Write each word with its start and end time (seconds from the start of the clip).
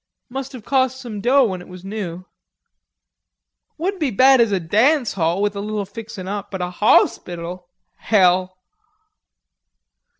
Must 0.29 0.51
have 0.53 0.65
cost 0.65 0.99
some 0.99 1.21
dough 1.21 1.43
when 1.43 1.61
it 1.61 1.67
was 1.67 1.85
noo." 1.85 2.23
"Wouldn't 3.77 3.99
be 3.99 4.09
bad 4.09 4.41
as 4.41 4.51
a 4.51 4.59
dance 4.59 5.13
hall 5.13 5.43
with 5.43 5.55
a 5.55 5.59
little 5.61 5.85
fixin' 5.85 6.27
up, 6.27 6.49
but 6.49 6.59
a 6.59 6.71
hauspital; 6.71 7.65
hell!" 7.97 8.57